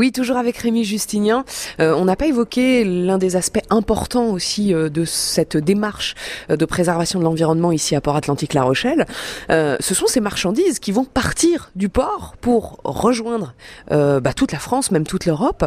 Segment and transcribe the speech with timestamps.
[0.00, 1.44] Oui, toujours avec Rémi Justinien.
[1.78, 6.14] Euh, on n'a pas évoqué l'un des aspects importants aussi euh, de cette démarche
[6.48, 9.04] euh, de préservation de l'environnement ici à Port Atlantique La Rochelle.
[9.50, 13.52] ce sont ces marchandises qui vont partir du port pour rejoindre
[13.90, 15.66] bah, toute la France, même toute l'Europe,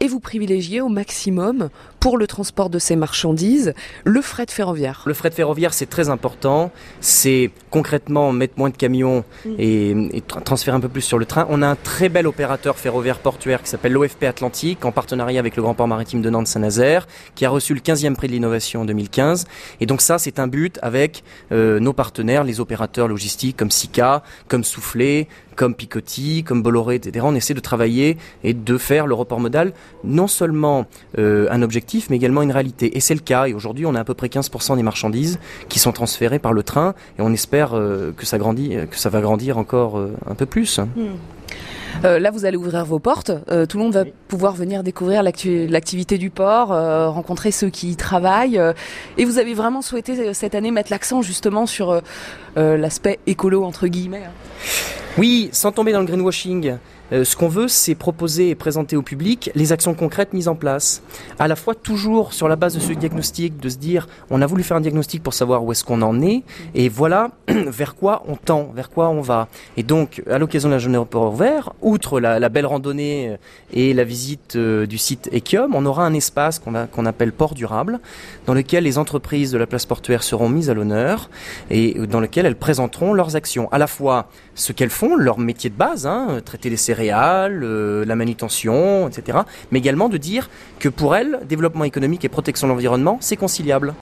[0.00, 1.68] et vous privilégiez au maximum
[2.06, 5.02] pour le transport de ces marchandises le fret ferroviaire.
[5.06, 6.70] Le fret ferroviaire, c'est très important.
[7.00, 9.54] C'est concrètement mettre moins de camions mm.
[9.58, 11.48] et, transférer un peu plus sur le train.
[11.50, 15.56] On a un très bel opérateur ferroviaire portuaire qui s'appelle l'OFP Atlantique, en partenariat avec
[15.56, 18.84] le Grand Port Maritime de Nantes-Saint-Nazaire, qui a reçu le 15e prix de l'innovation en
[18.84, 19.44] 2015.
[19.80, 24.22] Et donc ça, c'est un but avec euh, nos partenaires, les opérateurs logistiques comme Sika,
[24.46, 27.24] comme Soufflé, comme Picotti, comme Bolloré, etc.
[27.28, 29.72] On essaie de travailler et de faire le report modal
[30.04, 30.86] non seulement
[31.18, 32.96] euh, un objectif, mais également une réalité.
[32.96, 33.46] Et c'est le cas.
[33.46, 36.62] Et aujourd'hui, on a à peu près 15% des marchandises qui sont transférées par le
[36.62, 40.46] train, et on espère euh, que ça grandit, que ça va grandir encore un peu
[40.46, 40.78] plus.
[40.78, 41.16] Hmm.
[42.04, 43.30] Euh, là, vous allez ouvrir vos portes.
[43.50, 47.90] Euh, tout le monde va pouvoir venir découvrir l'activité du port, euh, rencontrer ceux qui
[47.90, 48.60] y travaillent.
[49.18, 52.00] et vous avez vraiment souhaité cette année mettre l'accent justement sur
[52.56, 54.24] l'aspect écolo entre guillemets.
[54.24, 54.32] Hein.
[55.18, 56.76] Oui, sans tomber dans le greenwashing.
[57.12, 60.56] Euh, ce qu'on veut, c'est proposer et présenter au public les actions concrètes mises en
[60.56, 61.02] place.
[61.38, 64.46] À la fois toujours sur la base de ce diagnostic, de se dire, on a
[64.46, 66.42] voulu faire un diagnostic pour savoir où est-ce qu'on en est,
[66.74, 69.48] et voilà vers quoi on tend, vers quoi on va.
[69.76, 73.36] Et donc, à l'occasion de la journée report vert, outre la, belle randonnée euh,
[73.72, 78.00] et la visite euh, du site Equium, on aura un espace qu'on appelle port durable,
[78.46, 81.30] dans lequel les entreprises de la place portuaire seront mises à l'honneur
[81.70, 85.76] et dans lequel elles présenteront leurs actions, à la fois ce qu'elles leur métier de
[85.76, 89.38] base, hein, traiter les céréales, euh, la manutention, etc.
[89.70, 90.50] Mais également de dire
[90.80, 93.94] que pour elles, développement économique et protection de l'environnement, c'est conciliable.